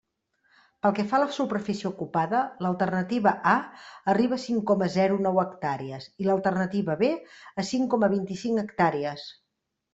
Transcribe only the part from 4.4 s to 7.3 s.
a cinc coma zero nou hectàrees, i l'alternativa B